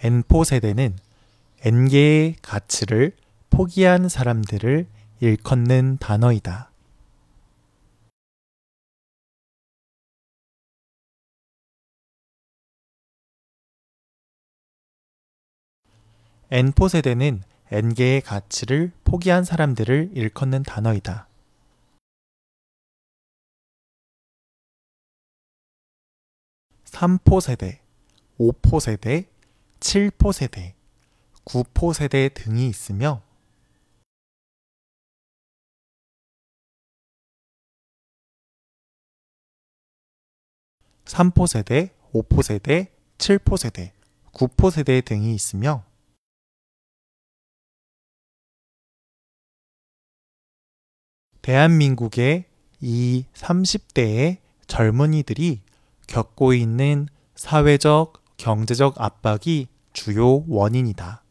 [0.00, 0.96] N포 세대는
[1.64, 3.16] N개의 가치를
[3.50, 4.86] 포기한 사람들을
[5.20, 6.70] 일컫는 단어이다.
[16.50, 21.26] N포 세대는 N개의 가치를 포기한 사람들을 일컫는 단어이다.
[26.84, 27.80] 3포 세대,
[28.38, 29.26] 5포 세대,
[29.80, 30.74] 7포 세대,
[31.44, 33.22] 9포 세대 등이 있으며
[41.04, 43.92] 3포 세대, 5포 세대, 7포 세대,
[44.32, 45.84] 9포 세대 등이 있으며
[51.40, 52.44] 대한민국의
[52.80, 55.62] 이 30대의 젊은이들이
[56.06, 61.22] 겪고 있는 사회적, 경제적 압박이 주요 원인이다.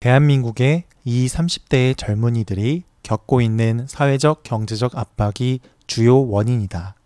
[0.00, 6.97] 대한민국의 이 30대의 젊은이들이 겪고 있는 사회적, 경제적 압박이 주요 원인이다.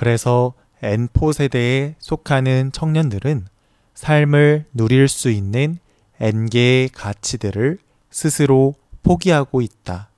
[0.00, 3.46] 그래서 N포 세대에 속하는 청년들은
[3.92, 5.76] 삶을 누릴 수 있는
[6.18, 7.76] N개의 가치들을
[8.08, 10.08] 스스로 포기하고 있다.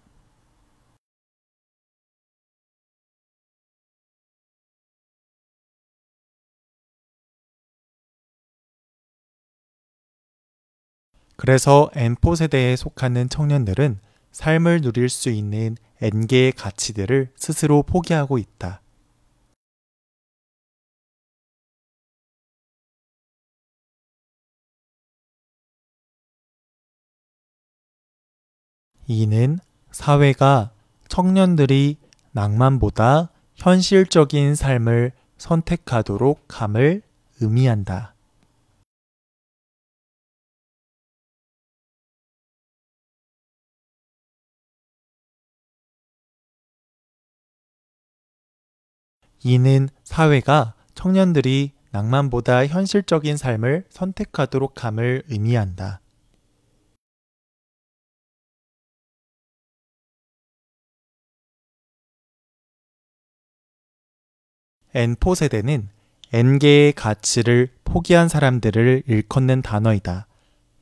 [11.35, 13.99] 그래서 N포 세대에 속하는 청년들은
[14.31, 18.82] 삶을 누릴 수 있는 N개의 가치들을 스스로 포기하고 있다.
[29.07, 29.59] 이는
[29.91, 30.71] 사회가
[31.09, 31.97] 청년들이
[32.31, 37.03] 낭만보다 현실적인 삶을 선택하도록 함을
[37.41, 38.15] 의미한다.
[49.45, 56.02] 이는 사회가 청년들이 낭만보다 현실적인 삶을 선택하도록 함을 의미한다.
[64.95, 65.89] N포 세대는
[66.33, 70.27] N개의 가치를 포기한 사람들을 일컫는 단어이다.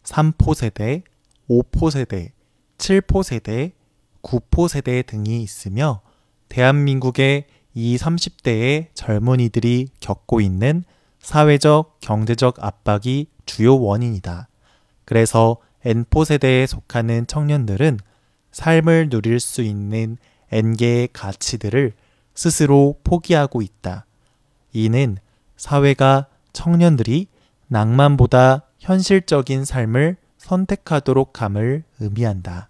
[0.04, 1.02] 3포 세대,
[1.48, 2.32] 5포 세대,
[2.78, 3.72] 7포 세대,
[4.22, 6.00] 9포 세대 등이 있으며
[6.48, 10.84] 대한민국의 이 30대의 젊은이들이 겪고 있는
[11.20, 14.48] 사회적, 경제적 압박이 주요 원인이다.
[15.04, 17.98] 그래서 N포 세대에 속하는 청년들은
[18.52, 20.16] 삶을 누릴 수 있는
[20.50, 21.92] N개의 가치들을
[22.34, 24.06] 스스로 포기하고 있다.
[24.72, 25.18] 이는
[25.56, 27.26] 사회가 청년들이
[27.68, 32.69] 낭만보다 현실적인 삶을 선택하도록 함을 의미한다.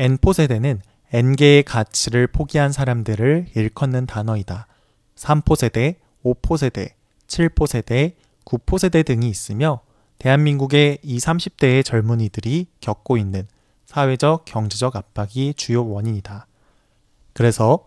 [0.00, 0.80] N포 세대는
[1.12, 4.66] N개의 가치를 포기한 사람들을 일컫는 단어이다.
[5.14, 6.94] 3포 세대, 5포 세대,
[7.26, 8.16] 7포 세대,
[8.46, 9.82] 9포 세대 등이 있으며
[10.18, 13.46] 대한민국의 이 30대의 젊은이들이 겪고 있는
[13.84, 16.46] 사회적, 경제적 압박이 주요 원인이다.
[17.34, 17.84] 그래서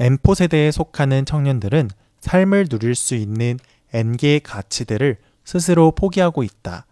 [0.00, 3.56] N포 세대에 속하는 청년들은 삶을 누릴 수 있는
[3.92, 6.86] N개의 가치들을 스스로 포기하고 있다.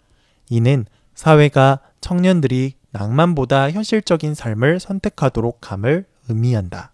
[0.48, 6.92] 이는 사회가 청년들이 낭만보다 현실적인 삶을 선택하도록 함을 의미한다.